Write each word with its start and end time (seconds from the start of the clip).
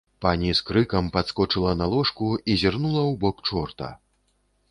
Пані 0.25 0.53
з 0.59 0.63
крыкам 0.69 1.09
падскочыла 1.17 1.73
на 1.83 1.91
ложку 1.93 2.29
і 2.53 2.57
зірнула 2.61 3.01
ў 3.11 3.13
бок 3.25 3.43
чорта. 3.51 3.93